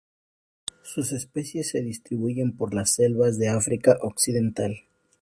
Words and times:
Sus 0.81 1.11
especies 1.11 1.69
se 1.69 1.83
distribuyen 1.83 2.53
por 2.57 2.73
las 2.73 2.95
selvas 2.95 3.37
de 3.37 3.49
África 3.49 3.99
Occidental. 4.01 4.79